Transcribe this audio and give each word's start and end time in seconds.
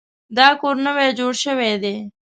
دا 0.37 0.47
کور 0.61 0.75
نوی 0.85 1.09
جوړ 1.19 1.33
شوی 1.43 1.73
دی 1.83 1.95